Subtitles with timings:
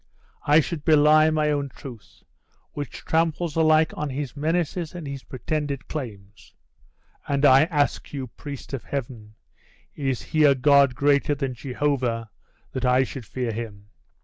[0.47, 2.23] I should belie my own truth,
[2.73, 6.55] which tramples alike on his menaces and his pretended claims.
[7.27, 9.35] And I ask you, priest of Heaven!
[9.93, 12.31] is he a god greater than Jehovah,
[12.71, 13.89] that I should fear him?"